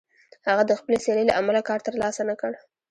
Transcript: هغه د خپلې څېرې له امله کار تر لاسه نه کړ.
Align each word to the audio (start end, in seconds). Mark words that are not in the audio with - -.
هغه 0.47 0.63
د 0.67 0.71
خپلې 0.79 0.97
څېرې 1.03 1.23
له 1.27 1.33
امله 1.41 1.61
کار 1.67 1.79
تر 1.85 1.93
لاسه 2.01 2.21
نه 2.29 2.35
کړ. 2.41 2.51